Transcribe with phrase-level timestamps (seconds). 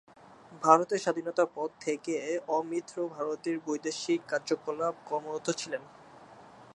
[0.63, 2.13] ভারতের স্বাধীনতার পর থেকে
[2.51, 5.83] আমৃত্যু ভারতের বৈদেশিক কার্যালয়ে কর্মরত ছিলেন।